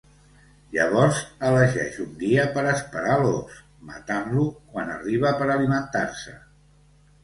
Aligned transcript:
Llavors 0.77 1.19
elegeix 1.49 1.99
un 2.07 2.17
dia 2.23 2.47
per 2.57 2.65
esperar 2.73 3.21
l'ós, 3.27 3.63
matant-lo 3.93 4.51
quan 4.75 4.95
arriba 4.99 5.39
per 5.41 5.49
alimentar-se. 5.61 6.41